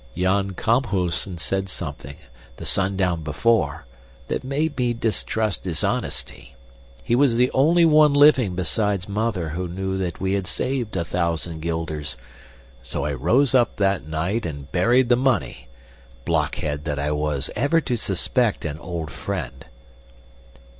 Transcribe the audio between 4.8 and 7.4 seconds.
distrust his honesty. He was